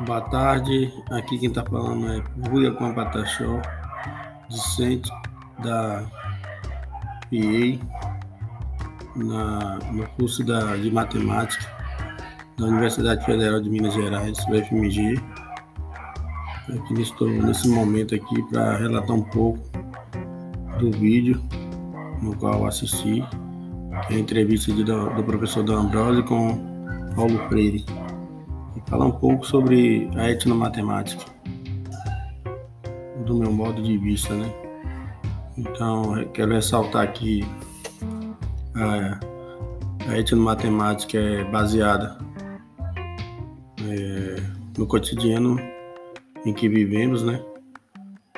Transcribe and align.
Boa 0.00 0.22
tarde, 0.22 0.92
aqui 1.10 1.38
quem 1.38 1.50
está 1.50 1.62
falando 1.64 2.10
é 2.10 2.20
Buia 2.48 2.72
Compatachó, 2.72 3.60
discente 4.48 5.08
da 5.62 6.02
PA, 7.30 7.78
na, 9.14 9.78
no 9.92 10.06
curso 10.16 10.42
da, 10.44 10.74
de 10.76 10.90
Matemática 10.90 11.70
da 12.58 12.66
Universidade 12.66 13.24
Federal 13.24 13.60
de 13.60 13.70
Minas 13.70 13.92
Gerais, 13.94 14.38
UFMG. 14.48 15.22
Aqui 16.74 17.00
estou 17.00 17.28
nesse 17.28 17.68
momento 17.68 18.14
aqui 18.14 18.42
para 18.50 18.78
relatar 18.78 19.14
um 19.14 19.22
pouco 19.22 19.60
do 20.80 20.90
vídeo 20.90 21.40
no 22.22 22.34
qual 22.36 22.66
assisti, 22.66 23.22
é 24.10 24.14
a 24.14 24.18
entrevista 24.18 24.72
do, 24.72 25.10
do 25.10 25.22
professor 25.22 25.62
Dan 25.62 25.90
com 26.22 26.58
Paulo 27.14 27.38
Freire 27.48 27.84
falar 28.86 29.06
um 29.06 29.12
pouco 29.12 29.46
sobre 29.46 30.08
a 30.16 30.30
etnomatemática, 30.30 31.24
do 33.26 33.36
meu 33.36 33.52
modo 33.52 33.82
de 33.82 33.96
vista, 33.98 34.34
né? 34.34 34.52
Então, 35.56 36.24
quero 36.32 36.52
ressaltar 36.52 37.12
que 37.12 37.44
a, 38.74 39.20
a 40.10 40.18
etnomatemática 40.18 41.18
é 41.18 41.44
baseada 41.44 42.18
é, 43.88 44.36
no 44.78 44.86
cotidiano 44.86 45.58
em 46.44 46.52
que 46.52 46.68
vivemos, 46.68 47.22
né? 47.22 47.42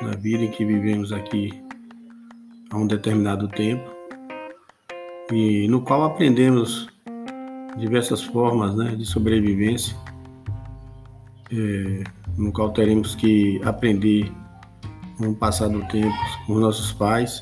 Na 0.00 0.16
vida 0.16 0.44
em 0.44 0.50
que 0.50 0.64
vivemos 0.64 1.12
aqui 1.12 1.62
há 2.70 2.76
um 2.76 2.86
determinado 2.86 3.48
tempo 3.48 3.90
e 5.32 5.68
no 5.68 5.82
qual 5.82 6.04
aprendemos 6.04 6.88
diversas 7.76 8.22
formas 8.22 8.74
né, 8.74 8.94
de 8.96 9.04
sobrevivência 9.04 9.96
é, 11.52 12.04
no 12.36 12.52
qual 12.52 12.70
teremos 12.70 13.14
que 13.14 13.60
aprender 13.64 14.30
com 15.18 15.28
o 15.28 15.34
passar 15.34 15.68
do 15.68 15.80
tempo 15.88 16.16
com 16.46 16.54
os 16.54 16.60
nossos 16.60 16.92
pais, 16.92 17.40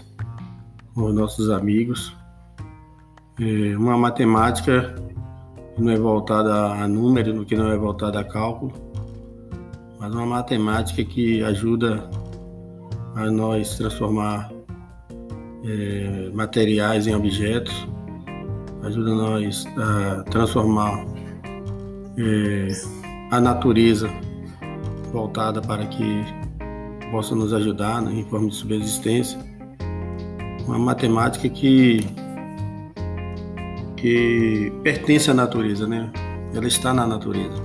com 0.94 1.04
os 1.04 1.14
nossos 1.14 1.50
amigos. 1.50 2.16
É, 3.40 3.76
uma 3.76 3.96
matemática 3.96 4.94
que 5.76 5.82
não 5.82 5.92
é 5.92 5.96
voltada 5.96 6.72
a 6.72 6.88
número, 6.88 7.44
que 7.44 7.56
não 7.56 7.70
é 7.70 7.76
voltada 7.76 8.18
a 8.18 8.24
cálculo, 8.24 8.72
mas 10.00 10.12
uma 10.12 10.26
matemática 10.26 11.04
que 11.04 11.42
ajuda 11.44 12.10
a 13.14 13.30
nós 13.30 13.76
transformar 13.76 14.50
é, 15.64 16.30
materiais 16.34 17.06
em 17.06 17.14
objetos, 17.14 17.86
ajuda 18.82 19.14
nós 19.14 19.66
a 19.76 20.22
transformar 20.24 21.04
é, 22.16 22.68
a 23.30 23.40
natureza 23.40 24.08
voltada 25.12 25.60
para 25.60 25.86
que 25.86 26.24
possa 27.10 27.34
nos 27.34 27.52
ajudar 27.52 28.02
né, 28.02 28.12
em 28.12 28.24
forma 28.24 28.48
de 28.48 28.54
subsistência. 28.54 29.38
Uma 30.66 30.78
matemática 30.78 31.48
que, 31.48 32.00
que 33.96 34.72
pertence 34.82 35.30
à 35.30 35.34
natureza, 35.34 35.86
né? 35.86 36.10
Ela 36.54 36.66
está 36.66 36.92
na 36.92 37.06
natureza. 37.06 37.56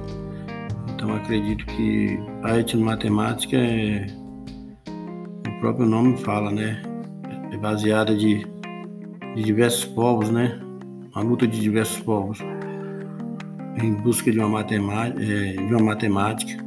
Então 0.89 1.13
acredito 1.13 1.65
que 1.65 2.17
a 2.43 2.57
etnomatemática 2.59 3.57
é 3.57 4.07
o 5.47 5.59
próprio 5.59 5.85
nome 5.85 6.17
fala, 6.17 6.49
né? 6.49 6.81
É 7.51 7.57
baseada 7.57 8.15
de, 8.15 8.45
de 9.35 9.43
diversos 9.43 9.83
povos, 9.85 10.29
né? 10.29 10.59
Uma 11.13 11.23
luta 11.23 11.45
de 11.45 11.59
diversos 11.59 11.99
povos 11.99 12.39
em 13.77 13.93
busca 13.93 14.31
de 14.31 14.39
uma 14.39 14.49
matemática, 14.49 15.21
é, 15.21 15.53
de 15.53 15.73
uma 15.73 15.83
matemática 15.83 16.63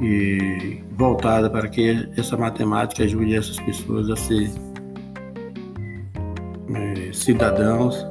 e 0.00 0.82
voltada 0.92 1.48
para 1.48 1.68
que 1.68 2.08
essa 2.16 2.36
matemática 2.36 3.04
ajude 3.04 3.34
essas 3.34 3.58
pessoas 3.60 4.10
a 4.10 4.16
ser 4.16 4.50
é, 6.74 7.12
cidadãos 7.12 8.06